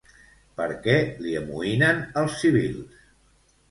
Per 0.59 0.67
què 0.85 0.95
li 1.27 1.37
amoïnen 1.43 2.03
els 2.25 2.43
civils? 2.43 3.09